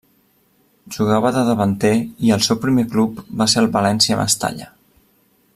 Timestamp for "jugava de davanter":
0.95-1.93